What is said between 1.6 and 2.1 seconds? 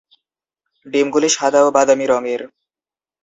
ও বাদামি